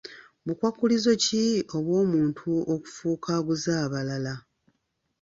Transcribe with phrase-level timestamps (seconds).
[0.45, 1.43] Bukwakkulizo ki
[1.77, 4.33] obw'omuntu okufuuka aguza abalala?